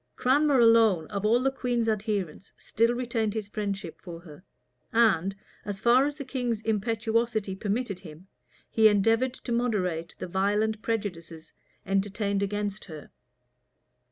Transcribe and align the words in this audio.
Cranmer 0.15 0.57
alone, 0.57 1.05
of 1.11 1.25
all 1.27 1.43
the 1.43 1.51
queen's 1.51 1.87
adherents, 1.87 2.53
still 2.57 2.95
retained 2.95 3.35
his 3.35 3.47
friendship 3.47 3.99
for 4.01 4.21
her; 4.21 4.43
and, 4.91 5.35
as 5.63 5.79
far 5.79 6.07
as 6.07 6.17
the 6.17 6.25
king's 6.25 6.59
impetuosity 6.61 7.55
permitted 7.55 7.99
him, 7.99 8.25
he 8.71 8.87
endeavored 8.87 9.35
to 9.35 9.51
moderate 9.51 10.15
the 10.17 10.25
violent 10.25 10.81
prejudices 10.81 11.53
entertained 11.85 12.41
against 12.41 12.85
her. 12.85 13.11